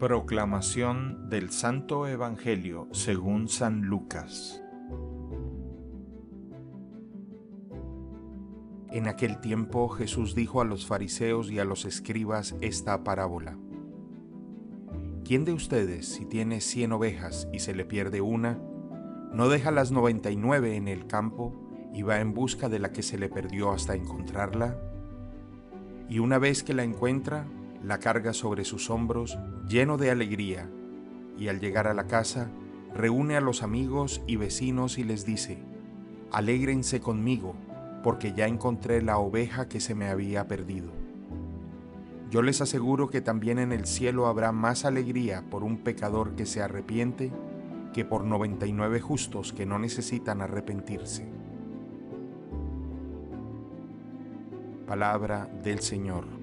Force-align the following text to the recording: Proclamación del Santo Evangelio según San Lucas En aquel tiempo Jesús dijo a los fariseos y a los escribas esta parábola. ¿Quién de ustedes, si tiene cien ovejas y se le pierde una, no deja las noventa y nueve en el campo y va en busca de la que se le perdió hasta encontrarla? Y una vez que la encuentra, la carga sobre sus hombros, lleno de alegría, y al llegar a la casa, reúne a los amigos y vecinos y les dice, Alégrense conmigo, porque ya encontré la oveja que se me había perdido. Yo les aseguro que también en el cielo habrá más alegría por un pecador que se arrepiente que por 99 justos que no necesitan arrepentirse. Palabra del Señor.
Proclamación 0.00 1.28
del 1.28 1.50
Santo 1.50 2.06
Evangelio 2.06 2.88
según 2.90 3.48
San 3.48 3.82
Lucas 3.82 4.62
En 8.90 9.08
aquel 9.08 9.42
tiempo 9.42 9.90
Jesús 9.90 10.34
dijo 10.34 10.62
a 10.62 10.64
los 10.64 10.86
fariseos 10.86 11.50
y 11.50 11.58
a 11.58 11.66
los 11.66 11.84
escribas 11.84 12.56
esta 12.62 13.04
parábola. 13.04 13.58
¿Quién 15.22 15.44
de 15.44 15.52
ustedes, 15.52 16.08
si 16.08 16.24
tiene 16.24 16.62
cien 16.62 16.92
ovejas 16.92 17.46
y 17.52 17.58
se 17.58 17.74
le 17.74 17.84
pierde 17.84 18.22
una, 18.22 18.58
no 19.34 19.50
deja 19.50 19.70
las 19.70 19.92
noventa 19.92 20.30
y 20.30 20.36
nueve 20.36 20.76
en 20.76 20.88
el 20.88 21.06
campo 21.06 21.54
y 21.92 22.00
va 22.00 22.20
en 22.20 22.32
busca 22.32 22.70
de 22.70 22.78
la 22.78 22.90
que 22.90 23.02
se 23.02 23.18
le 23.18 23.28
perdió 23.28 23.70
hasta 23.70 23.96
encontrarla? 23.96 24.80
Y 26.08 26.20
una 26.20 26.38
vez 26.38 26.62
que 26.62 26.72
la 26.72 26.84
encuentra, 26.84 27.46
la 27.82 27.98
carga 27.98 28.32
sobre 28.32 28.64
sus 28.64 28.90
hombros, 28.90 29.38
lleno 29.68 29.96
de 29.96 30.10
alegría, 30.10 30.68
y 31.38 31.48
al 31.48 31.60
llegar 31.60 31.86
a 31.86 31.94
la 31.94 32.06
casa, 32.06 32.50
reúne 32.94 33.36
a 33.36 33.40
los 33.40 33.62
amigos 33.62 34.22
y 34.26 34.36
vecinos 34.36 34.98
y 34.98 35.04
les 35.04 35.24
dice, 35.24 35.58
Alégrense 36.32 37.00
conmigo, 37.00 37.54
porque 38.02 38.32
ya 38.32 38.46
encontré 38.46 39.02
la 39.02 39.18
oveja 39.18 39.68
que 39.68 39.80
se 39.80 39.94
me 39.94 40.08
había 40.08 40.46
perdido. 40.46 40.92
Yo 42.30 42.42
les 42.42 42.60
aseguro 42.60 43.08
que 43.08 43.20
también 43.20 43.58
en 43.58 43.72
el 43.72 43.86
cielo 43.86 44.26
habrá 44.26 44.52
más 44.52 44.84
alegría 44.84 45.44
por 45.50 45.64
un 45.64 45.78
pecador 45.78 46.36
que 46.36 46.46
se 46.46 46.62
arrepiente 46.62 47.32
que 47.92 48.04
por 48.04 48.24
99 48.24 49.00
justos 49.00 49.52
que 49.52 49.66
no 49.66 49.78
necesitan 49.78 50.40
arrepentirse. 50.40 51.26
Palabra 54.86 55.50
del 55.62 55.80
Señor. 55.80 56.39